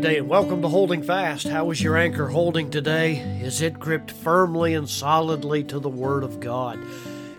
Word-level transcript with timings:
Good 0.00 0.12
day 0.12 0.16
and 0.16 0.30
welcome 0.30 0.62
to 0.62 0.68
Holding 0.68 1.02
Fast. 1.02 1.46
How 1.46 1.70
is 1.70 1.82
your 1.82 1.98
anchor 1.98 2.28
holding 2.28 2.70
today? 2.70 3.16
Is 3.42 3.60
it 3.60 3.78
gripped 3.78 4.10
firmly 4.10 4.72
and 4.72 4.88
solidly 4.88 5.62
to 5.64 5.78
the 5.78 5.90
Word 5.90 6.24
of 6.24 6.40
God? 6.40 6.78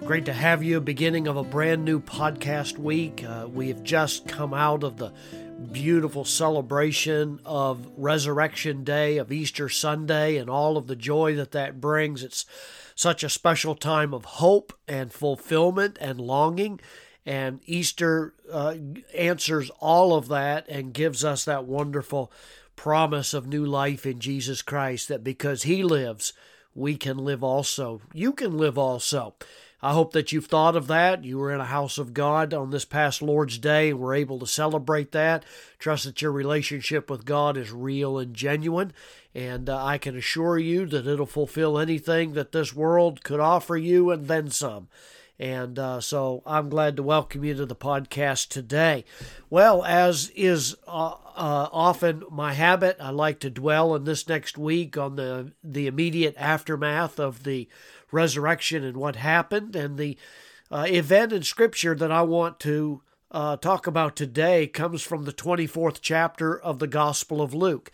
Great 0.06 0.26
to 0.26 0.34
have 0.34 0.62
you, 0.62 0.80
beginning 0.80 1.28
of 1.28 1.38
a 1.38 1.44
brand 1.44 1.84
new 1.84 2.00
podcast 2.00 2.78
week. 2.78 3.24
Uh, 3.24 3.48
we 3.52 3.70
have 3.70 3.82
just 3.82 4.28
come 4.28 4.54
out 4.54 4.84
of 4.84 4.98
the 4.98 5.12
beautiful 5.72 6.24
celebration 6.24 7.40
of 7.46 7.90
Resurrection 7.98 8.84
Day, 8.84 9.18
of 9.18 9.32
Easter 9.32 9.68
Sunday, 9.68 10.38
and 10.38 10.48
all 10.48 10.78
of 10.78 10.86
the 10.86 10.96
joy 10.96 11.34
that 11.38 11.54
that 11.54 11.82
brings. 11.82 12.22
It's 12.22 12.46
such 12.94 13.24
a 13.24 13.30
special 13.30 13.74
time 13.74 14.14
of 14.14 14.24
hope 14.24 14.72
and 14.88 15.12
fulfillment 15.12 15.98
and 16.00 16.22
longing. 16.22 16.80
And 17.26 17.60
Easter 17.66 18.34
uh, 18.52 18.76
answers 19.16 19.70
all 19.80 20.16
of 20.16 20.28
that 20.30 20.68
and 20.68 20.94
gives 20.94 21.24
us 21.24 21.46
that 21.46 21.66
wonderful 21.66 22.32
promise 22.76 23.34
of 23.34 23.46
new 23.46 23.66
life 23.66 24.06
in 24.06 24.20
Jesus 24.20 24.62
Christ 24.62 25.08
that 25.08 25.24
because 25.24 25.64
He 25.64 25.84
lives, 25.84 26.34
we 26.74 26.98
can 26.98 27.18
live 27.18 27.44
also. 27.44 28.02
You 28.14 28.34
can 28.34 28.58
live 28.58 28.78
also. 28.78 29.36
I 29.84 29.94
hope 29.94 30.14
that 30.14 30.32
you've 30.32 30.46
thought 30.46 30.76
of 30.76 30.88
that. 30.88 31.24
You 31.24 31.40
were 31.40 31.52
in 31.52 31.60
a 31.60 31.66
house 31.66 31.98
of 31.98 32.14
God 32.14 32.54
on 32.54 32.70
this 32.70 32.86
past 32.86 33.22
Lord's 33.22 33.58
Day 33.58 33.90
and 33.90 34.00
were 34.00 34.14
able 34.14 34.38
to 34.40 34.46
celebrate 34.46 35.12
that. 35.12 35.44
Trust 35.80 36.06
that 36.06 36.22
your 36.22 36.32
relationship 36.32 37.10
with 37.10 37.26
God 37.26 37.58
is 37.58 37.72
real 37.72 38.20
and 38.20 38.36
genuine. 38.36 38.94
And 39.34 39.70
uh, 39.70 39.84
I 39.84 39.98
can 39.98 40.16
assure 40.16 40.60
you 40.60 40.86
that 40.88 41.08
it'll 41.08 41.26
fulfill 41.26 41.80
anything 41.80 42.34
that 42.34 42.52
this 42.52 42.76
world 42.76 43.24
could 43.24 43.40
offer 43.40 43.76
you 43.76 44.12
and 44.12 44.28
then 44.28 44.52
some. 44.52 44.88
And 45.42 45.80
uh, 45.80 46.02
so 46.02 46.44
I'm 46.46 46.70
glad 46.70 46.96
to 46.98 47.04
welcome 47.04 47.44
you 47.44 47.56
to 47.56 47.66
the 47.66 47.76
podcast 47.76 48.50
today. 48.50 49.06
Well, 49.50 49.84
as 49.84 50.30
is 50.36 50.76
uh, 50.88 51.16
uh, 51.36 51.68
often 51.74 52.24
my 52.30 52.54
habit, 52.54 52.98
I 53.00 53.10
like 53.10 53.40
to 53.40 53.50
dwell 53.50 53.96
in 53.96 54.04
this 54.04 54.30
next 54.30 54.56
week 54.56 54.98
on 54.98 55.16
the 55.16 55.54
the 55.64 55.88
immediate 55.88 56.36
aftermath 56.38 57.20
of 57.20 57.44
the 57.44 57.68
resurrection 58.12 58.84
and 58.84 58.98
what 58.98 59.16
happened, 59.16 59.76
and 59.76 59.98
the 59.98 60.16
uh, 60.70 60.86
event 60.88 61.34
in 61.34 61.42
Scripture 61.42 61.96
that 61.96 62.12
I 62.12 62.22
want 62.22 62.60
to 62.60 63.02
uh, 63.32 63.58
talk 63.58 63.88
about 63.88 64.16
today 64.16 64.68
comes 64.68 65.02
from 65.02 65.24
the 65.24 65.34
24th 65.34 65.98
chapter 66.02 66.56
of 66.56 66.78
the 66.78 66.88
Gospel 66.88 67.42
of 67.42 67.52
Luke. 67.52 67.92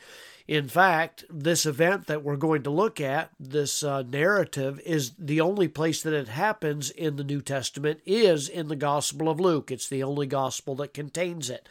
In 0.48 0.70
fact, 0.70 1.26
this 1.30 1.66
event 1.66 2.08
that 2.08 2.24
we're 2.24 2.38
going 2.38 2.64
to 2.64 2.70
look 2.70 3.02
at, 3.02 3.32
this 3.38 3.84
uh, 3.84 4.04
narrative, 4.04 4.80
is 4.86 5.12
the 5.20 5.42
only 5.42 5.68
place 5.68 6.02
that 6.02 6.14
it 6.14 6.30
happens 6.30 6.90
in 6.90 7.18
the 7.18 7.24
New 7.24 7.42
Testament 7.42 8.00
is 8.06 8.48
in 8.48 8.70
the 8.70 8.78
Gospel 8.78 9.28
of 9.28 9.42
Luke. 9.42 9.72
It's 9.72 9.90
the 9.90 10.04
only 10.04 10.26
gospel 10.26 10.76
that 10.76 10.94
contains 10.94 11.50
it. 11.50 11.68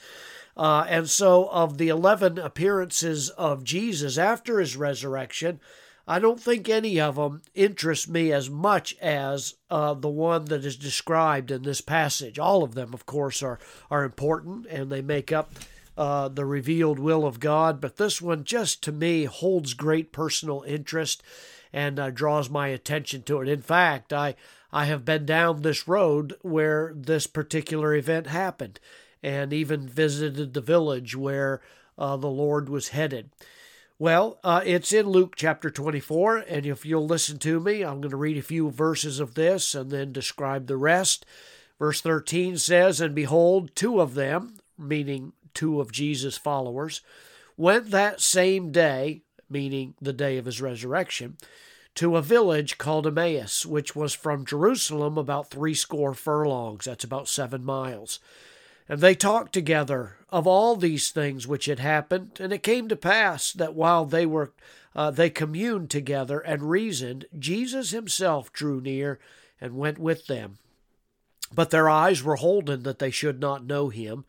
Uh, 0.59 0.85
and 0.89 1.09
so, 1.09 1.49
of 1.51 1.79
the 1.79 1.89
11 1.89 2.39
appearances 2.39 3.31
of 3.31 3.65
Jesus 3.65 4.19
after 4.19 4.61
his 4.61 4.77
resurrection, 4.77 5.59
I 6.07 6.19
don't 6.19 6.41
think 6.41 6.69
any 6.69 7.01
of 7.01 7.17
them 7.17 7.43
interest 7.55 8.09
me 8.09 8.31
as 8.31 8.49
much 8.49 8.97
as 9.01 9.55
uh, 9.71 9.95
the 9.95 10.09
one 10.09 10.45
that 10.47 10.65
is 10.65 10.77
described 10.77 11.51
in 11.51 11.63
this 11.63 11.81
passage. 11.81 12.39
All 12.39 12.63
of 12.63 12.75
them, 12.75 12.95
of 12.95 13.07
course, 13.07 13.43
are, 13.43 13.59
are 13.91 14.05
important 14.05 14.67
and 14.67 14.91
they 14.91 15.03
make 15.03 15.33
up 15.33 15.51
uh, 15.97 16.29
the 16.29 16.45
revealed 16.45 16.99
will 16.99 17.27
of 17.27 17.41
God, 17.41 17.81
but 17.81 17.97
this 17.97 18.21
one 18.21 18.45
just 18.45 18.83
to 18.85 18.93
me 18.93 19.25
holds 19.25 19.75
great 19.75 20.13
personal 20.13 20.63
interest 20.67 21.23
and 21.73 21.99
uh, 21.99 22.11
draws 22.11 22.51
my 22.51 22.69
attention 22.69 23.23
to 23.23 23.41
it. 23.41 23.49
In 23.49 23.63
fact, 23.63 24.13
I 24.13 24.35
I 24.73 24.87
have 24.87 25.05
been 25.05 25.25
down 25.25 25.63
this 25.63 25.89
road 25.89 26.35
where 26.43 26.93
this 26.95 27.27
particular 27.27 27.95
event 27.95 28.27
happened, 28.27 28.81
and 29.23 29.53
even 29.53 29.89
visited 29.89 30.53
the 30.53 30.61
village 30.61 31.17
where 31.17 31.63
uh, 31.97 32.17
the 32.17 32.29
Lord 32.29 32.69
was 32.69 32.89
headed. 32.89 33.31
Well, 33.99 34.39
uh, 34.45 34.61
it's 34.67 34.93
in 34.93 35.07
Luke 35.07 35.35
chapter 35.37 35.71
24, 35.71 36.45
and 36.49 36.67
if 36.67 36.85
you'll 36.85 37.07
listen 37.07 37.39
to 37.39 37.59
me, 37.59 37.83
I'm 37.83 38.03
going 38.03 38.11
to 38.11 38.17
read 38.17 38.37
a 38.37 38.43
few 38.43 38.71
verses 38.71 39.21
of 39.21 39.35
this 39.35 39.75
and 39.75 39.91
then 39.91 40.13
describe 40.13 40.67
the 40.67 40.77
rest. 40.77 41.25
Verse 41.79 42.03
13 42.03 42.59
says, 42.59 43.01
And 43.01 43.15
behold, 43.15 43.75
two 43.75 44.01
of 44.03 44.15
them, 44.15 44.59
meaning 44.79 45.33
two 45.57 45.81
of 45.81 45.91
Jesus' 45.91 46.37
followers, 46.37 47.01
went 47.57 47.91
that 47.91 48.21
same 48.21 48.71
day, 48.71 49.23
meaning 49.51 49.95
the 50.01 50.13
day 50.13 50.39
of 50.39 50.45
his 50.45 50.61
resurrection, 50.61 51.37
to 51.97 52.17
a 52.17 52.23
village 52.23 52.79
called 52.79 53.07
Emmaus, 53.07 53.67
which 53.67 53.97
was 53.97 54.15
from 54.15 54.45
Jerusalem 54.45 55.19
about 55.19 55.51
threescore 55.51 56.15
furlongs. 56.15 56.85
That's 56.85 57.05
about 57.05 57.27
seven 57.27 57.65
miles. 57.65 58.21
And 58.89 59.01
they 59.01 59.15
talked 59.15 59.53
together 59.53 60.17
of 60.31 60.47
all 60.47 60.77
these 60.77 61.11
things 61.11 61.47
which 61.47 61.67
had 61.67 61.79
happened. 61.79 62.39
And 62.39 62.53
it 62.53 62.63
came 62.63 62.89
to 62.89 62.97
pass 62.97 63.53
that 63.53 63.75
while 63.75 64.05
they 64.05 64.27
were 64.27 64.53
uh, 64.95 65.11
they 65.11 65.29
communed 65.29 65.91
together 65.91 66.41
and 66.41 66.71
reasoned, 66.71 67.27
Jesus 67.39 67.91
himself 67.91 68.53
drew 68.53 68.81
near 68.81 69.19
and 69.61 69.77
went 69.77 69.99
with 69.99 70.27
them. 70.27 70.59
But 71.55 71.71
their 71.71 71.89
eyes 71.89 72.23
were 72.23 72.37
holden 72.37 72.83
that 72.85 72.99
they 72.99 73.11
should 73.11 73.39
not 73.39 73.65
know 73.65 73.91
him. 73.91 74.25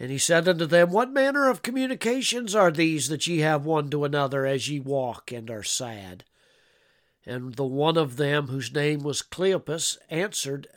And 0.00 0.10
he 0.10 0.18
said 0.18 0.48
unto 0.48 0.66
them, 0.66 0.90
What 0.90 1.12
manner 1.12 1.48
of 1.48 1.62
communications 1.62 2.54
are 2.54 2.70
these 2.70 3.08
that 3.08 3.26
ye 3.26 3.38
have 3.38 3.64
one 3.64 3.90
to 3.90 4.04
another 4.04 4.46
as 4.46 4.68
ye 4.68 4.78
walk 4.78 5.32
and 5.32 5.50
are 5.50 5.64
sad? 5.64 6.24
And 7.26 7.56
the 7.56 7.64
one 7.64 7.98
of 7.98 8.16
them, 8.16 8.46
whose 8.46 8.72
name 8.72 9.00
was 9.00 9.22
Cleopas, 9.22 9.98
answered, 10.08 10.68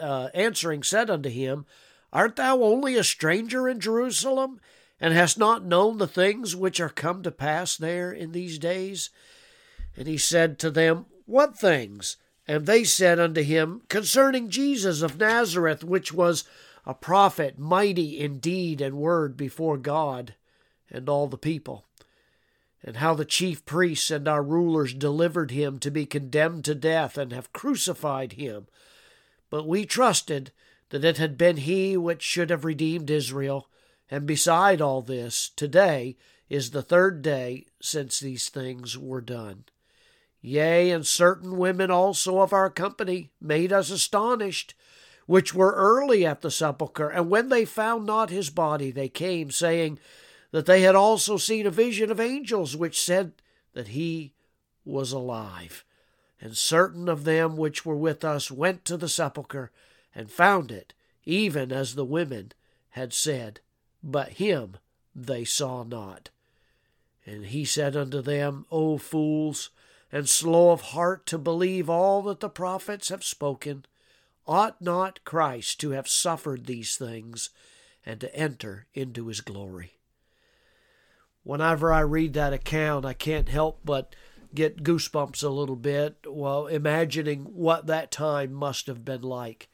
uh, 0.00 0.28
answering, 0.34 0.82
said 0.82 1.10
unto 1.10 1.28
him, 1.28 1.66
Art 2.12 2.36
thou 2.36 2.62
only 2.62 2.96
a 2.96 3.04
stranger 3.04 3.68
in 3.68 3.78
Jerusalem, 3.78 4.60
and 5.00 5.12
hast 5.12 5.38
not 5.38 5.64
known 5.64 5.98
the 5.98 6.06
things 6.06 6.56
which 6.56 6.80
are 6.80 6.88
come 6.88 7.22
to 7.22 7.30
pass 7.30 7.76
there 7.76 8.10
in 8.10 8.32
these 8.32 8.58
days? 8.58 9.10
And 9.96 10.08
he 10.08 10.18
said 10.18 10.58
to 10.60 10.70
them, 10.70 11.06
What 11.26 11.58
things? 11.58 12.16
And 12.48 12.66
they 12.66 12.84
said 12.84 13.20
unto 13.20 13.42
him, 13.42 13.82
Concerning 13.88 14.48
Jesus 14.48 15.02
of 15.02 15.18
Nazareth, 15.18 15.84
which 15.84 16.12
was 16.12 16.44
a 16.84 16.94
prophet 16.94 17.58
mighty 17.58 18.18
in 18.18 18.38
deed 18.38 18.80
and 18.80 18.96
word 18.96 19.36
before 19.36 19.76
God 19.76 20.34
and 20.90 21.08
all 21.08 21.26
the 21.26 21.38
people, 21.38 21.86
and 22.82 22.96
how 22.96 23.14
the 23.14 23.24
chief 23.24 23.64
priests 23.64 24.10
and 24.10 24.26
our 24.26 24.42
rulers 24.42 24.92
delivered 24.92 25.50
him 25.50 25.78
to 25.78 25.90
be 25.90 26.04
condemned 26.04 26.64
to 26.64 26.74
death 26.74 27.16
and 27.16 27.32
have 27.32 27.52
crucified 27.52 28.32
him. 28.32 28.66
But 29.48 29.66
we 29.66 29.86
trusted 29.86 30.50
that 30.90 31.04
it 31.04 31.18
had 31.18 31.38
been 31.38 31.58
he 31.58 31.96
which 31.96 32.22
should 32.22 32.50
have 32.50 32.64
redeemed 32.64 33.10
Israel. 33.10 33.68
And 34.10 34.26
beside 34.26 34.80
all 34.80 35.00
this, 35.00 35.50
today 35.56 36.16
is 36.50 36.70
the 36.70 36.82
third 36.82 37.22
day 37.22 37.66
since 37.80 38.20
these 38.20 38.48
things 38.50 38.98
were 38.98 39.22
done. 39.22 39.64
Yea, 40.42 40.90
and 40.90 41.06
certain 41.06 41.56
women 41.56 41.90
also 41.90 42.40
of 42.40 42.52
our 42.52 42.68
company 42.68 43.30
made 43.40 43.72
us 43.72 43.90
astonished 43.90 44.74
which 45.26 45.54
were 45.54 45.72
early 45.72 46.26
at 46.26 46.40
the 46.40 46.50
sepulchre. 46.50 47.08
And 47.08 47.30
when 47.30 47.48
they 47.48 47.64
found 47.64 48.06
not 48.06 48.30
his 48.30 48.50
body, 48.50 48.90
they 48.90 49.08
came, 49.08 49.50
saying 49.50 49.98
that 50.50 50.66
they 50.66 50.82
had 50.82 50.94
also 50.94 51.36
seen 51.36 51.66
a 51.66 51.70
vision 51.70 52.10
of 52.10 52.20
angels, 52.20 52.76
which 52.76 53.00
said 53.00 53.32
that 53.72 53.88
he 53.88 54.34
was 54.84 55.12
alive. 55.12 55.84
And 56.40 56.56
certain 56.56 57.08
of 57.08 57.24
them 57.24 57.56
which 57.56 57.86
were 57.86 57.96
with 57.96 58.24
us 58.24 58.50
went 58.50 58.84
to 58.86 58.96
the 58.96 59.08
sepulchre, 59.08 59.70
and 60.14 60.30
found 60.30 60.70
it, 60.70 60.92
even 61.24 61.72
as 61.72 61.94
the 61.94 62.04
women 62.04 62.52
had 62.90 63.12
said, 63.12 63.60
but 64.02 64.30
him 64.30 64.76
they 65.14 65.44
saw 65.44 65.84
not. 65.84 66.30
And 67.24 67.46
he 67.46 67.64
said 67.64 67.96
unto 67.96 68.20
them, 68.20 68.66
O 68.70 68.98
fools, 68.98 69.70
and 70.10 70.28
slow 70.28 70.70
of 70.70 70.80
heart 70.80 71.24
to 71.26 71.38
believe 71.38 71.88
all 71.88 72.22
that 72.22 72.40
the 72.40 72.50
prophets 72.50 73.08
have 73.08 73.24
spoken. 73.24 73.86
Ought 74.46 74.82
not 74.82 75.24
Christ 75.24 75.80
to 75.80 75.90
have 75.90 76.08
suffered 76.08 76.66
these 76.66 76.96
things 76.96 77.50
and 78.04 78.20
to 78.20 78.34
enter 78.34 78.86
into 78.94 79.28
his 79.28 79.40
glory? 79.40 79.98
Whenever 81.44 81.92
I 81.92 82.00
read 82.00 82.34
that 82.34 82.52
account, 82.52 83.04
I 83.04 83.14
can't 83.14 83.48
help 83.48 83.80
but 83.84 84.14
get 84.54 84.82
goosebumps 84.82 85.42
a 85.42 85.48
little 85.48 85.76
bit 85.76 86.16
while 86.26 86.66
imagining 86.66 87.44
what 87.44 87.86
that 87.86 88.10
time 88.10 88.52
must 88.52 88.86
have 88.86 89.04
been 89.04 89.22
like. 89.22 89.68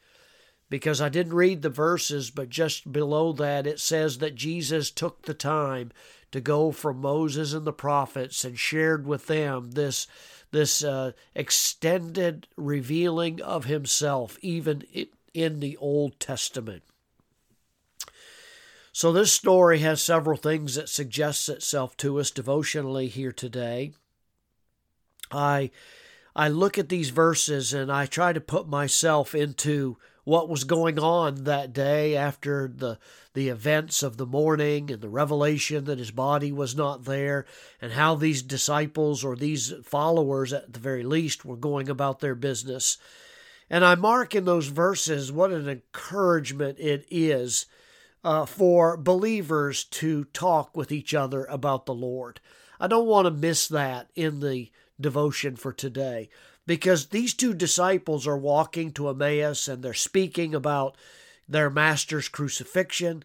Because 0.69 1.01
I 1.01 1.09
didn't 1.09 1.33
read 1.33 1.61
the 1.61 1.69
verses, 1.69 2.29
but 2.29 2.49
just 2.49 2.91
below 2.91 3.33
that 3.33 3.65
it 3.65 3.79
says 3.79 4.19
that 4.19 4.35
Jesus 4.35 4.91
took 4.91 5.23
the 5.23 5.33
time 5.33 5.91
to 6.31 6.39
go 6.39 6.71
from 6.71 7.01
Moses 7.01 7.53
and 7.53 7.65
the 7.65 7.73
prophets 7.73 8.45
and 8.45 8.57
shared 8.57 9.07
with 9.07 9.25
them 9.25 9.71
this 9.71 10.05
this 10.51 10.83
uh, 10.83 11.11
extended 11.35 12.47
revealing 12.57 13.41
of 13.41 13.65
himself, 13.65 14.37
even 14.41 14.83
in 15.33 15.59
the 15.59 15.77
Old 15.77 16.19
Testament. 16.19 16.83
So, 18.91 19.11
this 19.11 19.31
story 19.31 19.79
has 19.79 20.01
several 20.01 20.37
things 20.37 20.75
that 20.75 20.89
suggests 20.89 21.47
itself 21.47 21.95
to 21.97 22.19
us 22.19 22.31
devotionally 22.31 23.07
here 23.07 23.31
today. 23.31 23.93
I, 25.31 25.71
I 26.35 26.47
look 26.49 26.77
at 26.77 26.89
these 26.89 27.09
verses 27.09 27.73
and 27.73 27.91
I 27.91 28.07
try 28.07 28.33
to 28.33 28.41
put 28.41 28.67
myself 28.67 29.35
into 29.35 29.97
what 30.29 30.47
was 30.47 30.63
going 30.63 30.99
on 30.99 31.45
that 31.45 31.73
day 31.73 32.15
after 32.15 32.67
the 32.67 32.99
the 33.33 33.49
events 33.49 34.03
of 34.03 34.17
the 34.17 34.27
morning 34.27 34.91
and 34.91 35.01
the 35.01 35.09
revelation 35.09 35.85
that 35.85 35.97
his 35.97 36.11
body 36.11 36.51
was 36.51 36.75
not 36.75 37.05
there 37.05 37.47
and 37.81 37.93
how 37.93 38.13
these 38.13 38.43
disciples 38.43 39.23
or 39.23 39.35
these 39.35 39.73
followers 39.83 40.53
at 40.53 40.71
the 40.71 40.79
very 40.79 41.01
least 41.01 41.45
were 41.45 41.55
going 41.55 41.89
about 41.89 42.19
their 42.19 42.35
business. 42.35 42.99
And 43.71 43.83
I 43.83 43.95
mark 43.95 44.35
in 44.35 44.45
those 44.45 44.67
verses 44.67 45.31
what 45.31 45.51
an 45.51 45.67
encouragement 45.67 46.77
it 46.79 47.07
is 47.09 47.65
uh, 48.23 48.45
for 48.45 48.97
believers 48.97 49.83
to 49.85 50.25
talk 50.25 50.77
with 50.77 50.91
each 50.91 51.15
other 51.15 51.45
about 51.45 51.87
the 51.87 51.93
Lord. 51.95 52.39
I 52.79 52.85
don't 52.85 53.07
want 53.07 53.25
to 53.25 53.31
miss 53.31 53.67
that 53.67 54.11
in 54.15 54.41
the 54.41 54.69
devotion 55.01 55.55
for 55.55 55.73
today 55.73 56.29
because 56.69 57.07
these 57.07 57.33
two 57.33 57.55
disciples 57.55 58.27
are 58.27 58.37
walking 58.37 58.91
to 58.91 59.09
Emmaus 59.09 59.67
and 59.67 59.81
they're 59.81 59.91
speaking 59.95 60.53
about 60.53 60.95
their 61.47 61.67
master's 61.67 62.29
crucifixion. 62.29 63.23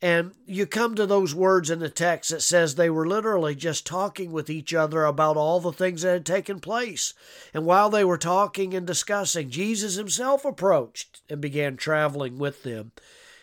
And 0.00 0.30
you 0.46 0.64
come 0.64 0.94
to 0.94 1.04
those 1.04 1.34
words 1.34 1.70
in 1.70 1.80
the 1.80 1.90
text 1.90 2.30
that 2.30 2.40
says 2.40 2.76
they 2.76 2.88
were 2.88 3.04
literally 3.04 3.56
just 3.56 3.84
talking 3.84 4.30
with 4.30 4.48
each 4.48 4.72
other 4.72 5.06
about 5.06 5.36
all 5.36 5.58
the 5.58 5.72
things 5.72 6.02
that 6.02 6.12
had 6.12 6.24
taken 6.24 6.60
place. 6.60 7.14
And 7.52 7.66
while 7.66 7.90
they 7.90 8.04
were 8.04 8.16
talking 8.16 8.74
and 8.74 8.86
discussing, 8.86 9.50
Jesus 9.50 9.96
himself 9.96 10.44
approached 10.44 11.20
and 11.28 11.40
began 11.40 11.76
traveling 11.76 12.38
with 12.38 12.62
them. 12.62 12.92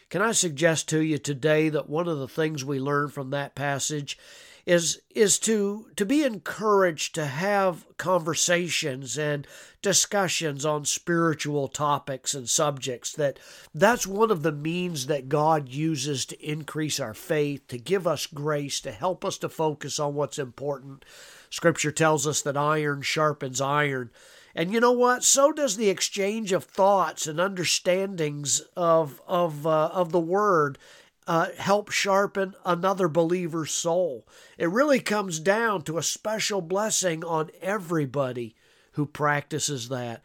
Can 0.09 0.21
I 0.21 0.31
suggest 0.31 0.87
to 0.89 1.01
you 1.01 1.17
today 1.17 1.67
that 1.67 1.89
one 1.89 2.07
of 2.07 2.19
the 2.19 2.27
things 2.29 2.63
we 2.63 2.79
learn 2.79 3.09
from 3.09 3.31
that 3.31 3.53
passage 3.53 4.17
is 4.65 5.01
is 5.13 5.39
to 5.39 5.87
to 5.95 6.05
be 6.05 6.23
encouraged 6.23 7.15
to 7.15 7.25
have 7.25 7.85
conversations 7.97 9.17
and 9.17 9.47
discussions 9.81 10.65
on 10.65 10.85
spiritual 10.85 11.67
topics 11.67 12.33
and 12.33 12.49
subjects 12.49 13.11
that 13.13 13.39
that's 13.73 14.05
one 14.05 14.29
of 14.29 14.43
the 14.43 14.51
means 14.51 15.07
that 15.07 15.29
God 15.29 15.69
uses 15.69 16.25
to 16.27 16.47
increase 16.47 16.99
our 16.99 17.13
faith 17.13 17.67
to 17.67 17.77
give 17.77 18.05
us 18.05 18.27
grace 18.27 18.79
to 18.81 18.91
help 18.91 19.25
us 19.25 19.37
to 19.39 19.49
focus 19.49 19.99
on 19.99 20.13
what's 20.13 20.39
important. 20.39 21.03
Scripture 21.49 21.91
tells 21.91 22.27
us 22.27 22.41
that 22.41 22.55
iron 22.55 23.01
sharpens 23.01 23.59
iron. 23.59 24.11
And 24.53 24.73
you 24.73 24.79
know 24.79 24.91
what? 24.91 25.23
So 25.23 25.51
does 25.51 25.77
the 25.77 25.89
exchange 25.89 26.51
of 26.51 26.65
thoughts 26.65 27.25
and 27.25 27.39
understandings 27.39 28.61
of 28.75 29.21
of 29.27 29.65
uh, 29.65 29.89
of 29.93 30.11
the 30.11 30.19
word 30.19 30.77
uh, 31.27 31.47
help 31.57 31.91
sharpen 31.91 32.55
another 32.65 33.07
believer's 33.07 33.71
soul. 33.71 34.27
It 34.57 34.69
really 34.69 34.99
comes 34.99 35.39
down 35.39 35.83
to 35.83 35.97
a 35.97 36.03
special 36.03 36.61
blessing 36.61 37.23
on 37.23 37.51
everybody 37.61 38.55
who 38.93 39.05
practices 39.05 39.89
that. 39.89 40.23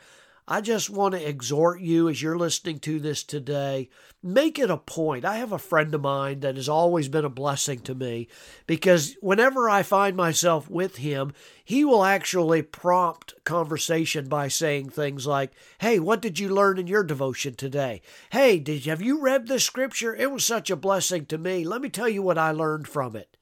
I 0.48 0.60
just 0.60 0.90
want 0.90 1.14
to 1.14 1.28
exhort 1.28 1.80
you 1.80 2.08
as 2.08 2.22
you're 2.22 2.38
listening 2.38 2.78
to 2.80 3.00
this 3.00 3.24
today, 3.24 3.88
make 4.22 4.60
it 4.60 4.70
a 4.70 4.76
point. 4.76 5.24
I 5.24 5.38
have 5.38 5.50
a 5.50 5.58
friend 5.58 5.92
of 5.92 6.02
mine 6.02 6.38
that 6.40 6.54
has 6.54 6.68
always 6.68 7.08
been 7.08 7.24
a 7.24 7.28
blessing 7.28 7.80
to 7.80 7.96
me 7.96 8.28
because 8.64 9.16
whenever 9.20 9.68
I 9.68 9.82
find 9.82 10.16
myself 10.16 10.70
with 10.70 10.98
him, 10.98 11.32
he 11.64 11.84
will 11.84 12.04
actually 12.04 12.62
prompt 12.62 13.34
conversation 13.42 14.28
by 14.28 14.46
saying 14.46 14.90
things 14.90 15.26
like, 15.26 15.50
Hey, 15.80 15.98
what 15.98 16.22
did 16.22 16.38
you 16.38 16.48
learn 16.48 16.78
in 16.78 16.86
your 16.86 17.02
devotion 17.02 17.56
today? 17.56 18.00
Hey, 18.30 18.60
did 18.60 18.84
have 18.84 19.02
you 19.02 19.20
read 19.20 19.48
this 19.48 19.64
scripture? 19.64 20.14
It 20.14 20.30
was 20.30 20.44
such 20.44 20.70
a 20.70 20.76
blessing 20.76 21.26
to 21.26 21.38
me. 21.38 21.64
Let 21.64 21.80
me 21.80 21.88
tell 21.88 22.08
you 22.08 22.22
what 22.22 22.38
I 22.38 22.52
learned 22.52 22.86
from 22.86 23.16
it. 23.16 23.35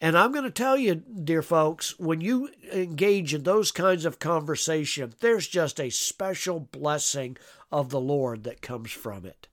And 0.00 0.16
I'm 0.16 0.30
going 0.30 0.44
to 0.44 0.50
tell 0.50 0.76
you, 0.76 0.94
dear 0.94 1.42
folks, 1.42 1.98
when 1.98 2.20
you 2.20 2.50
engage 2.72 3.34
in 3.34 3.42
those 3.42 3.72
kinds 3.72 4.04
of 4.04 4.20
conversation, 4.20 5.14
there's 5.20 5.48
just 5.48 5.80
a 5.80 5.90
special 5.90 6.60
blessing 6.60 7.36
of 7.72 7.90
the 7.90 8.00
Lord 8.00 8.44
that 8.44 8.62
comes 8.62 8.92
from 8.92 9.26
it. 9.26 9.48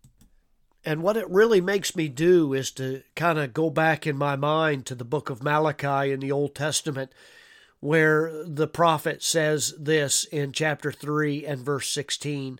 And 0.85 1.01
what 1.01 1.17
it 1.17 1.27
really 1.29 1.61
makes 1.61 1.95
me 1.95 2.07
do 2.09 2.53
is 2.53 2.69
to 2.71 3.01
kind 3.15 3.39
of 3.39 3.55
go 3.55 3.71
back 3.71 4.05
in 4.05 4.15
my 4.15 4.35
mind 4.35 4.85
to 4.85 4.95
the 4.95 5.03
book 5.03 5.31
of 5.31 5.41
Malachi 5.41 6.11
in 6.11 6.19
the 6.19 6.31
Old 6.31 6.53
Testament, 6.53 7.11
where 7.79 8.43
the 8.45 8.67
prophet 8.67 9.23
says 9.23 9.73
this 9.79 10.25
in 10.25 10.51
chapter 10.51 10.91
3 10.91 11.43
and 11.43 11.59
verse 11.59 11.91
16 11.91 12.59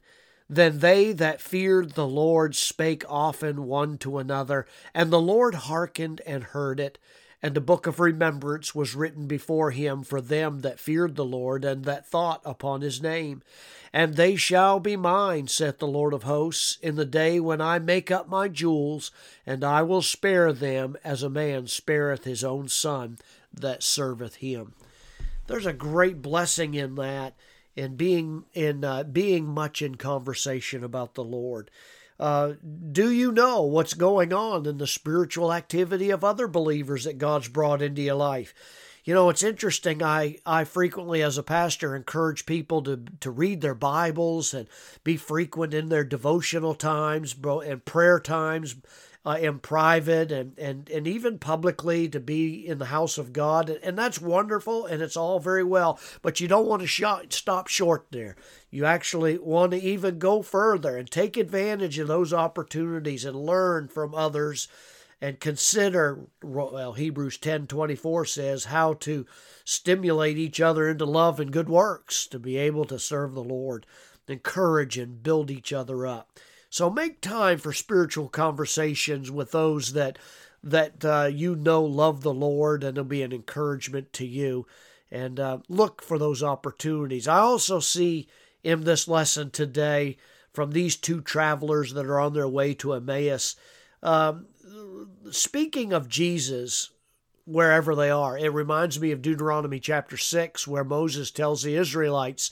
Then 0.49 0.79
they 0.79 1.11
that 1.11 1.39
feared 1.39 1.91
the 1.91 2.07
Lord 2.07 2.55
spake 2.55 3.03
often 3.07 3.67
one 3.67 3.99
to 3.99 4.17
another, 4.17 4.65
and 4.91 5.11
the 5.11 5.21
Lord 5.21 5.53
hearkened 5.53 6.19
and 6.25 6.45
heard 6.45 6.79
it 6.79 6.97
and 7.45 7.55
a 7.55 7.61
book 7.61 7.85
of 7.85 7.99
remembrance 7.99 8.73
was 8.73 8.95
written 8.95 9.27
before 9.27 9.69
him 9.69 10.01
for 10.01 10.19
them 10.19 10.61
that 10.61 10.79
feared 10.79 11.15
the 11.15 11.23
Lord 11.23 11.63
and 11.63 11.85
that 11.85 12.07
thought 12.07 12.41
upon 12.43 12.81
his 12.81 13.03
name. 13.03 13.43
And 13.93 14.15
they 14.15 14.35
shall 14.35 14.79
be 14.79 14.95
mine, 14.95 15.47
saith 15.47 15.77
the 15.77 15.85
Lord 15.85 16.11
of 16.11 16.23
hosts, 16.23 16.79
in 16.81 16.95
the 16.95 17.05
day 17.05 17.39
when 17.39 17.61
I 17.61 17.77
make 17.77 18.09
up 18.09 18.27
my 18.27 18.47
jewels, 18.47 19.11
and 19.45 19.63
I 19.63 19.83
will 19.83 20.01
spare 20.01 20.53
them 20.53 20.97
as 21.03 21.21
a 21.21 21.29
man 21.29 21.67
spareth 21.67 22.23
his 22.23 22.43
own 22.43 22.67
son 22.67 23.19
that 23.53 23.83
serveth 23.83 24.37
him. 24.37 24.73
There's 25.45 25.67
a 25.67 25.71
great 25.71 26.23
blessing 26.23 26.73
in 26.73 26.95
that, 26.95 27.35
in 27.75 27.95
being 27.95 28.45
in 28.55 28.83
uh, 28.83 29.03
being 29.03 29.45
much 29.45 29.83
in 29.83 29.97
conversation 29.97 30.83
about 30.83 31.13
the 31.13 31.23
Lord. 31.23 31.69
Uh, 32.19 32.53
do 32.91 33.11
you 33.11 33.31
know 33.31 33.61
what's 33.63 33.93
going 33.93 34.31
on 34.31 34.65
in 34.65 34.77
the 34.77 34.87
spiritual 34.87 35.51
activity 35.51 36.09
of 36.09 36.23
other 36.23 36.47
believers 36.47 37.03
that 37.03 37.17
God's 37.17 37.49
brought 37.49 37.81
into 37.81 38.01
your 38.01 38.15
life? 38.15 38.53
You 39.03 39.13
know, 39.13 39.29
it's 39.29 39.43
interesting. 39.43 40.01
I, 40.01 40.39
I 40.47 40.63
frequently, 40.63 41.21
as 41.21 41.37
a 41.37 41.43
pastor, 41.43 41.95
encourage 41.95 42.47
people 42.47 42.81
to, 42.83 43.03
to 43.19 43.29
read 43.29 43.61
their 43.61 43.75
Bibles 43.75 44.53
and 44.53 44.67
be 45.03 45.15
frequent 45.15 45.75
in 45.75 45.89
their 45.89 46.03
devotional 46.03 46.73
times 46.73 47.35
and 47.43 47.85
prayer 47.85 48.19
times 48.19 48.75
uh, 49.25 49.37
in 49.41 49.59
private 49.59 50.31
and, 50.31 50.57
and, 50.59 50.89
and 50.89 51.07
even 51.07 51.39
publicly 51.39 52.07
to 52.07 52.19
be 52.19 52.65
in 52.67 52.77
the 52.77 52.85
house 52.85 53.17
of 53.17 53.33
God. 53.33 53.69
And 53.69 53.97
that's 53.97 54.21
wonderful 54.21 54.85
and 54.85 55.01
it's 55.01 55.17
all 55.17 55.39
very 55.39 55.63
well. 55.63 55.99
But 56.21 56.39
you 56.39 56.47
don't 56.47 56.67
want 56.67 56.81
to 56.81 56.87
sh- 56.87 57.03
stop 57.29 57.67
short 57.67 58.07
there. 58.11 58.35
You 58.69 58.85
actually 58.85 59.37
want 59.37 59.71
to 59.71 59.81
even 59.81 60.19
go 60.19 60.41
further 60.43 60.95
and 60.97 61.09
take 61.09 61.37
advantage 61.37 61.97
of 61.97 62.07
those 62.07 62.33
opportunities 62.33 63.25
and 63.25 63.35
learn 63.35 63.87
from 63.87 64.13
others 64.13 64.67
and 65.21 65.39
consider 65.39 66.27
well 66.43 66.93
Hebrews 66.93 67.37
10:24 67.37 68.27
says 68.27 68.65
how 68.65 68.93
to 68.95 69.25
stimulate 69.63 70.37
each 70.37 70.59
other 70.59 70.89
into 70.89 71.05
love 71.05 71.39
and 71.39 71.51
good 71.51 71.69
works 71.69 72.27
to 72.27 72.37
be 72.37 72.57
able 72.57 72.85
to 72.85 72.99
serve 72.99 73.33
the 73.33 73.43
Lord 73.43 73.85
encourage 74.27 74.97
and 74.97 75.23
build 75.23 75.49
each 75.49 75.71
other 75.71 76.05
up 76.05 76.37
so 76.75 76.89
make 76.89 77.21
time 77.21 77.57
for 77.57 77.71
spiritual 77.71 78.27
conversations 78.27 79.31
with 79.31 79.51
those 79.51 79.93
that 79.93 80.19
that 80.61 81.05
uh, 81.05 81.29
you 81.31 81.55
know 81.55 81.81
love 81.81 82.19
the 82.19 82.33
Lord 82.33 82.83
and 82.83 82.97
it'll 82.97 83.07
be 83.07 83.21
an 83.21 83.31
encouragement 83.31 84.11
to 84.11 84.25
you. 84.25 84.67
And 85.09 85.39
uh, 85.39 85.59
look 85.69 86.01
for 86.01 86.19
those 86.19 86.43
opportunities. 86.43 87.29
I 87.29 87.37
also 87.37 87.79
see 87.79 88.27
in 88.61 88.83
this 88.83 89.07
lesson 89.07 89.51
today 89.51 90.17
from 90.51 90.71
these 90.71 90.97
two 90.97 91.21
travelers 91.21 91.93
that 91.93 92.07
are 92.07 92.19
on 92.19 92.33
their 92.33 92.49
way 92.49 92.73
to 92.73 92.91
Emmaus. 92.91 93.55
Um, 94.03 94.47
speaking 95.31 95.93
of 95.93 96.09
Jesus, 96.09 96.89
wherever 97.45 97.95
they 97.95 98.09
are, 98.09 98.37
it 98.37 98.51
reminds 98.51 98.99
me 98.99 99.11
of 99.11 99.21
Deuteronomy 99.21 99.79
chapter 99.79 100.17
6, 100.17 100.67
where 100.67 100.83
Moses 100.83 101.31
tells 101.31 101.63
the 101.63 101.77
Israelites 101.77 102.51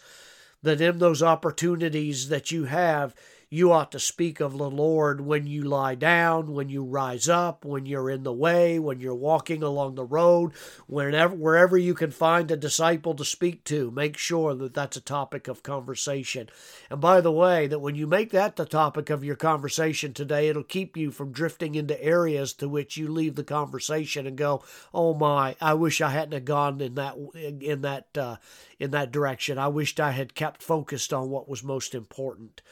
that 0.62 0.80
in 0.80 1.00
those 1.00 1.22
opportunities 1.22 2.30
that 2.30 2.52
you 2.52 2.64
have, 2.64 3.14
you 3.54 3.72
ought 3.72 3.92
to 3.92 4.00
speak 4.00 4.40
of 4.40 4.58
the 4.58 4.68
Lord 4.68 5.22
when 5.22 5.46
you 5.46 5.62
lie 5.62 5.94
down, 5.94 6.54
when 6.54 6.70
you 6.70 6.84
rise 6.84 7.30
up, 7.30 7.64
when 7.64 7.86
you're 7.86 8.10
in 8.10 8.24
the 8.24 8.34
way, 8.34 8.80
when 8.80 9.00
you're 9.00 9.14
walking 9.14 9.62
along 9.62 9.94
the 9.94 10.04
road, 10.04 10.54
whenever 10.88 11.36
wherever 11.36 11.78
you 11.78 11.94
can 11.94 12.10
find 12.10 12.50
a 12.50 12.58
disciple 12.58 13.14
to 13.14 13.24
speak 13.24 13.64
to. 13.66 13.92
Make 13.92 14.18
sure 14.18 14.56
that 14.56 14.74
that's 14.74 14.98
a 14.98 15.02
topic 15.02 15.48
of 15.48 15.62
conversation. 15.62 16.50
And 16.90 17.00
by 17.00 17.22
the 17.22 17.32
way, 17.32 17.68
that 17.68 17.78
when 17.78 17.94
you 17.94 18.08
make 18.08 18.32
that 18.32 18.56
the 18.56 18.66
topic 18.66 19.12
of 19.12 19.24
your 19.24 19.36
conversation 19.36 20.14
today, 20.14 20.48
it'll 20.48 20.64
keep 20.64 20.98
you 20.98 21.12
from 21.12 21.32
drifting 21.32 21.76
into 21.76 22.04
areas 22.04 22.54
to 22.54 22.68
which 22.68 22.98
you 22.98 23.08
leave 23.08 23.36
the 23.36 23.44
conversation 23.44 24.26
and 24.26 24.36
go, 24.36 24.64
"Oh 24.96 25.14
my, 25.14 25.56
I 25.62 25.76
wish 25.76 26.02
I 26.02 26.10
hadn't 26.10 26.34
have 26.34 26.46
gone 26.46 26.82
in 26.82 26.96
that 26.96 27.18
in 27.36 27.82
that 27.82 28.18
uh, 28.18 28.38
in 28.80 28.90
that 28.90 29.12
direction. 29.12 29.60
I 29.60 29.68
wished 29.68 30.00
I 30.00 30.10
had 30.10 30.34
kept 30.34 30.64
focused 30.64 31.14
on 31.14 31.30
what 31.30 31.48
was 31.48 31.64
most 31.64 31.94
important." 31.94 32.64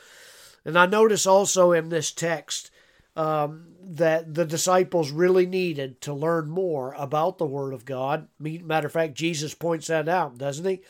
And 0.65 0.77
I 0.77 0.85
notice 0.85 1.25
also 1.25 1.71
in 1.71 1.89
this 1.89 2.11
text 2.11 2.71
um, 3.15 3.67
that 3.81 4.33
the 4.33 4.45
disciples 4.45 5.11
really 5.11 5.45
needed 5.45 6.01
to 6.01 6.13
learn 6.13 6.49
more 6.49 6.93
about 6.97 7.37
the 7.37 7.45
Word 7.45 7.73
of 7.73 7.85
God. 7.85 8.27
Matter 8.39 8.87
of 8.87 8.93
fact, 8.93 9.15
Jesus 9.15 9.53
points 9.53 9.87
that 9.87 10.07
out, 10.07 10.37
doesn't 10.37 10.65
he? 10.65 10.81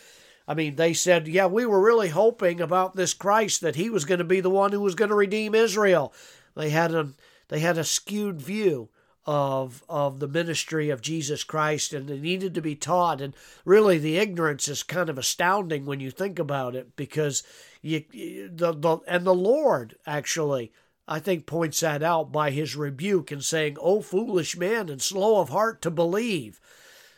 I 0.47 0.53
mean, 0.53 0.75
they 0.75 0.93
said, 0.93 1.27
Yeah, 1.27 1.45
we 1.45 1.65
were 1.65 1.81
really 1.81 2.09
hoping 2.09 2.59
about 2.59 2.95
this 2.95 3.13
Christ 3.13 3.61
that 3.61 3.75
he 3.75 3.89
was 3.89 4.05
going 4.05 4.19
to 4.19 4.25
be 4.25 4.41
the 4.41 4.49
one 4.49 4.71
who 4.71 4.81
was 4.81 4.95
going 4.95 5.09
to 5.09 5.15
redeem 5.15 5.55
Israel. 5.55 6.13
They 6.55 6.69
had 6.69 6.93
a, 6.93 7.09
they 7.47 7.59
had 7.59 7.77
a 7.77 7.83
skewed 7.83 8.41
view 8.41 8.89
of 9.25 9.83
of 9.87 10.19
the 10.19 10.27
ministry 10.27 10.89
of 10.89 11.01
Jesus 11.01 11.43
Christ 11.43 11.93
and 11.93 12.07
they 12.07 12.19
needed 12.19 12.55
to 12.55 12.61
be 12.61 12.75
taught 12.75 13.21
and 13.21 13.35
really 13.65 13.99
the 13.99 14.17
ignorance 14.17 14.67
is 14.67 14.81
kind 14.81 15.09
of 15.09 15.17
astounding 15.17 15.85
when 15.85 15.99
you 15.99 16.09
think 16.09 16.39
about 16.39 16.75
it 16.75 16.95
because 16.95 17.43
you 17.81 18.03
the, 18.51 18.73
the 18.73 18.97
and 19.07 19.25
the 19.25 19.35
Lord 19.35 19.95
actually 20.07 20.71
I 21.07 21.19
think 21.19 21.45
points 21.45 21.81
that 21.81 22.01
out 22.01 22.31
by 22.31 22.51
his 22.51 22.75
rebuke 22.75 23.31
and 23.31 23.43
saying, 23.43 23.77
"O 23.81 24.01
foolish 24.01 24.55
man 24.55 24.87
and 24.87 25.01
slow 25.01 25.41
of 25.41 25.49
heart 25.49 25.81
to 25.81 25.91
believe." 25.91 26.61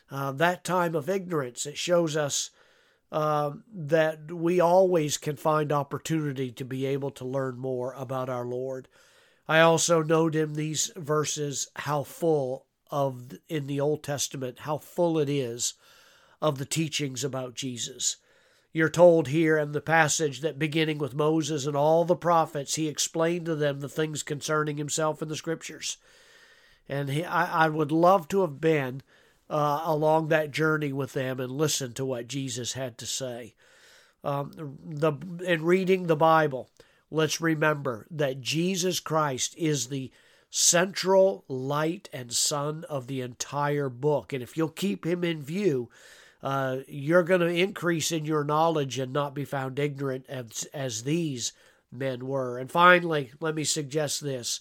Uh, 0.10 0.32
that 0.32 0.64
time 0.64 0.96
of 0.96 1.10
ignorance 1.10 1.66
it 1.66 1.78
shows 1.78 2.18
us 2.18 2.50
uh, 3.12 3.52
that 3.72 4.32
we 4.32 4.60
always 4.60 5.18
can 5.18 5.36
find 5.36 5.72
opportunity 5.72 6.52
to 6.52 6.66
be 6.66 6.86
able 6.88 7.12
to 7.12 7.24
learn 7.24 7.58
more 7.58 7.94
about 7.94 8.30
our 8.30 8.46
Lord. 8.46 8.88
I 9.48 9.60
also 9.60 10.02
note 10.02 10.36
in 10.36 10.54
these 10.54 10.92
verses 10.96 11.68
how 11.76 12.04
full 12.04 12.66
of 12.90 13.34
in 13.50 13.68
the 13.68 13.80
Old 13.80 14.04
Testament 14.04 14.60
how 14.60 14.78
full 14.78 15.18
it 15.20 15.30
is 15.30 15.74
of 16.42 16.58
the 16.58 16.66
teachings 16.66 17.24
about 17.24 17.56
Jesus. 17.56 18.18
You're 18.72 18.90
told 18.90 19.28
here 19.28 19.58
in 19.58 19.72
the 19.72 19.82
passage 19.82 20.42
that 20.42 20.58
beginning 20.58 20.98
with 20.98 21.14
Moses 21.14 21.66
and 21.66 21.76
all 21.76 22.06
the 22.06 22.16
prophets, 22.16 22.76
he 22.76 22.88
explained 22.88 23.46
to 23.46 23.56
them 23.56 23.80
the 23.80 23.90
things 23.90 24.24
concerning 24.24 24.78
himself 24.78 25.22
in 25.22 25.28
the 25.28 25.36
scriptures. 25.36 25.98
And 26.90 27.10
he, 27.10 27.24
I, 27.24 27.66
I 27.66 27.70
would 27.70 27.92
love 27.92 28.28
to 28.30 28.42
have 28.42 28.60
been 28.60 29.04
uh, 29.50 29.82
along 29.86 30.28
that 30.28 30.52
journey 30.52 30.92
with 30.92 31.14
them 31.14 31.40
and 31.40 31.52
listened 31.52 31.96
to 31.98 32.06
what 32.06 32.28
Jesus 32.28 32.74
had 32.74 32.98
to 32.98 33.06
say. 33.06 33.54
Um, 34.24 34.80
the 34.84 35.14
in 35.46 35.64
reading 35.64 36.08
the 36.08 36.16
Bible, 36.16 36.70
let's 37.14 37.40
remember 37.40 38.08
that 38.10 38.42
Jesus 38.42 39.00
Christ 39.00 39.56
is 39.58 39.88
the 39.88 40.12
central 40.50 41.46
light 41.48 42.10
and 42.12 42.34
sun 42.34 42.86
of 42.90 43.08
the 43.08 43.22
entire 43.22 43.88
book. 43.88 44.34
And 44.34 44.42
if 44.42 44.58
you'll 44.58 44.70
keep 44.70 45.06
him 45.06 45.24
in 45.24 45.42
view, 45.42 45.90
uh, 46.42 46.78
you're 46.88 47.24
going 47.24 47.42
to 47.42 47.48
increase 47.48 48.12
in 48.12 48.26
your 48.26 48.44
knowledge 48.44 48.98
and 48.98 49.14
not 49.14 49.36
be 49.36 49.46
found 49.46 49.80
ignorant 49.80 50.26
as, 50.28 50.68
as 50.74 51.04
these 51.04 51.54
men 51.92 52.26
were. 52.26 52.58
And 52.58 52.70
finally, 52.70 53.32
let 53.40 53.56
me 53.56 53.64
suggest 53.64 54.22
this. 54.22 54.60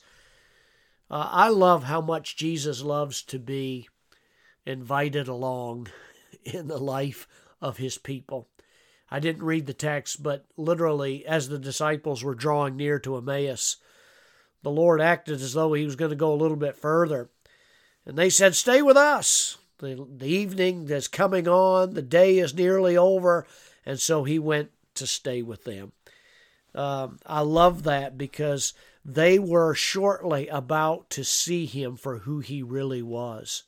Uh, 1.11 1.29
I 1.31 1.49
love 1.49 1.85
how 1.85 2.03
much 2.03 2.37
Jesus 2.37 2.83
loves 2.83 3.23
to 3.25 3.39
be 3.39 3.89
invited 4.67 5.27
along 5.27 5.89
in 6.45 6.69
the 6.69 6.79
life 6.79 7.27
of 7.63 7.79
his 7.79 7.97
people. 7.97 8.49
I 9.13 9.21
didn't 9.21 9.45
read 9.45 9.67
the 9.67 9.75
text, 9.75 10.23
but 10.23 10.47
literally, 10.57 11.27
as 11.27 11.51
the 11.51 11.59
disciples 11.59 12.25
were 12.25 12.35
drawing 12.35 12.79
near 12.79 12.99
to 13.01 13.19
Emmaus, 13.19 13.77
the 14.63 14.71
Lord 14.71 15.03
acted 15.03 15.35
as 15.35 15.53
though 15.53 15.75
he 15.75 15.85
was 15.85 15.97
going 15.97 16.13
to 16.13 16.17
go 16.17 16.33
a 16.33 16.35
little 16.35 16.57
bit 16.57 16.79
further. 16.79 17.29
And 18.07 18.17
they 18.17 18.31
said, 18.31 18.55
Stay 18.55 18.81
with 18.81 18.97
us. 18.97 19.59
The, 19.81 20.07
the 20.17 20.29
evening 20.29 20.89
is 20.89 21.09
coming 21.09 21.47
on, 21.47 21.93
the 21.93 22.01
day 22.01 22.39
is 22.39 22.55
nearly 22.55 22.97
over. 22.97 23.47
And 23.85 24.01
so 24.01 24.25
he 24.25 24.39
went 24.39 24.71
to 24.95 25.07
stay 25.07 25.43
with 25.43 25.65
them. 25.65 25.93
Um, 26.75 27.19
I 27.27 27.43
love 27.43 27.83
that 27.83 28.17
because 28.17 28.73
they 29.05 29.39
were 29.39 29.75
shortly 29.75 30.49
about 30.49 31.11
to 31.11 31.23
see 31.23 31.67
him 31.67 31.97
for 31.97 32.21
who 32.21 32.41
he 32.41 32.63
really 32.63 33.03
was. 33.03 33.65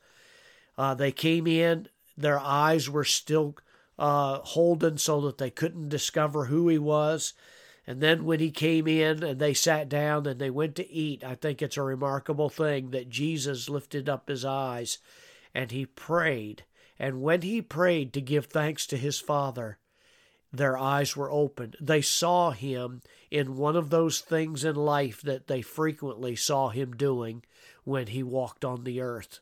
Uh, 0.79 0.95
they 0.95 1.13
came 1.13 1.47
in, 1.47 1.89
their 2.17 2.41
eyes 2.41 2.89
were 2.89 3.05
still 3.05 3.57
uh, 3.99 4.39
Holden 4.39 4.99
so 4.99 5.21
that 5.23 5.39
they 5.39 5.51
couldn't 5.51 5.89
discover 5.89 6.47
who 6.47 6.69
he 6.69 6.79
was. 6.79 7.35
And 7.87 8.01
then 8.01 8.25
when 8.25 8.41
he 8.41 8.51
came 8.51 8.87
in 8.87 9.23
and 9.23 9.39
they 9.39 9.55
sat 9.55 9.89
down 9.89 10.27
and 10.27 10.41
they 10.41 10.51
went 10.51 10.75
to 10.77 10.91
eat, 10.91 11.23
I 11.23 11.35
think 11.35 11.61
it's 11.61 11.77
a 11.77 11.83
remarkable 11.83 12.49
thing 12.49 12.91
that 12.91 13.11
Jesus 13.11 13.69
lifted 13.69 14.09
up 14.09 14.29
his 14.29 14.45
eyes 14.45 14.99
and 15.55 15.71
he 15.71 15.87
prayed. 15.87 16.65
And 16.99 17.23
when 17.23 17.43
he 17.43 17.61
prayed 17.61 18.13
to 18.15 18.21
give 18.21 18.47
thanks 18.47 18.87
to 18.87 18.97
his 18.97 19.21
Father, 19.21 19.79
their 20.53 20.79
eyes 20.79 21.17
were 21.17 21.31
opened. 21.31 21.77
They 21.81 22.01
saw 22.01 22.53
him 22.53 23.03
in 23.31 23.57
one 23.57 23.77
of 23.77 23.91
those 23.91 24.21
things 24.21 24.65
in 24.65 24.77
life 24.77 25.21
that 25.23 25.49
they 25.49 25.63
frequently 25.63 26.37
saw 26.37 26.69
him 26.69 26.93
doing 26.93 27.43
when 27.83 28.07
he 28.09 28.23
walked 28.23 28.65
on 28.65 28.85
the 28.85 29.01
earth 29.01 29.41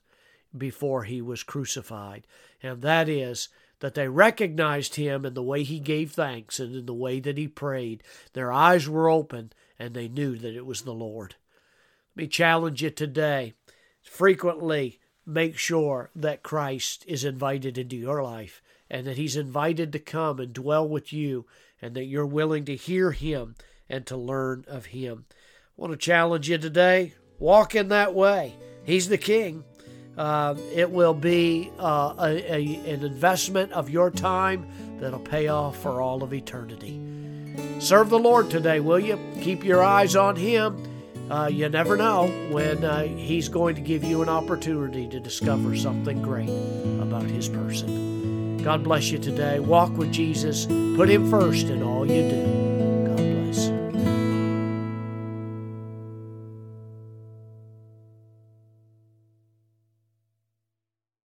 before 0.56 1.04
he 1.04 1.20
was 1.20 1.42
crucified. 1.42 2.26
And 2.62 2.82
that 2.82 3.08
is 3.08 3.48
that 3.82 3.94
they 3.94 4.06
recognized 4.06 4.94
him 4.94 5.26
in 5.26 5.34
the 5.34 5.42
way 5.42 5.64
he 5.64 5.80
gave 5.80 6.12
thanks 6.12 6.60
and 6.60 6.72
in 6.72 6.86
the 6.86 6.94
way 6.94 7.18
that 7.18 7.36
he 7.36 7.48
prayed. 7.48 8.00
Their 8.32 8.52
eyes 8.52 8.88
were 8.88 9.10
open 9.10 9.52
and 9.76 9.92
they 9.92 10.06
knew 10.06 10.36
that 10.36 10.54
it 10.54 10.64
was 10.64 10.82
the 10.82 10.94
Lord. 10.94 11.34
Let 12.14 12.22
me 12.22 12.28
challenge 12.28 12.80
you 12.80 12.90
today. 12.90 13.54
Frequently 14.00 15.00
make 15.26 15.58
sure 15.58 16.10
that 16.14 16.44
Christ 16.44 17.04
is 17.08 17.24
invited 17.24 17.76
into 17.76 17.96
your 17.96 18.22
life 18.22 18.62
and 18.88 19.04
that 19.04 19.16
he's 19.16 19.36
invited 19.36 19.92
to 19.92 19.98
come 19.98 20.38
and 20.38 20.52
dwell 20.52 20.88
with 20.88 21.12
you 21.12 21.46
and 21.80 21.96
that 21.96 22.04
you're 22.04 22.24
willing 22.24 22.64
to 22.66 22.76
hear 22.76 23.10
him 23.10 23.56
and 23.88 24.06
to 24.06 24.16
learn 24.16 24.64
of 24.68 24.86
him. 24.86 25.24
I 25.32 25.34
want 25.76 25.92
to 25.92 25.96
challenge 25.96 26.48
you 26.48 26.56
today. 26.56 27.14
Walk 27.40 27.74
in 27.74 27.88
that 27.88 28.14
way. 28.14 28.54
He's 28.84 29.08
the 29.08 29.18
king. 29.18 29.64
Uh, 30.16 30.54
it 30.74 30.90
will 30.90 31.14
be 31.14 31.70
uh, 31.78 32.14
a, 32.18 32.54
a, 32.54 32.94
an 32.94 33.04
investment 33.04 33.72
of 33.72 33.88
your 33.88 34.10
time 34.10 34.66
that'll 34.98 35.18
pay 35.18 35.48
off 35.48 35.76
for 35.78 36.00
all 36.00 36.22
of 36.22 36.34
eternity. 36.34 37.00
Serve 37.78 38.10
the 38.10 38.18
Lord 38.18 38.50
today, 38.50 38.80
will 38.80 39.00
you? 39.00 39.18
Keep 39.40 39.64
your 39.64 39.82
eyes 39.82 40.14
on 40.14 40.36
Him. 40.36 40.88
Uh, 41.30 41.48
you 41.50 41.68
never 41.68 41.96
know 41.96 42.26
when 42.50 42.84
uh, 42.84 43.04
He's 43.04 43.48
going 43.48 43.74
to 43.74 43.80
give 43.80 44.04
you 44.04 44.22
an 44.22 44.28
opportunity 44.28 45.08
to 45.08 45.18
discover 45.18 45.76
something 45.76 46.20
great 46.20 46.50
about 47.00 47.24
His 47.24 47.48
person. 47.48 48.58
God 48.62 48.84
bless 48.84 49.10
you 49.10 49.18
today. 49.18 49.58
Walk 49.60 49.96
with 49.96 50.12
Jesus. 50.12 50.66
Put 50.66 51.08
Him 51.08 51.30
first 51.30 51.66
in 51.66 51.82
all 51.82 52.06
you 52.06 52.28
do. 52.28 52.61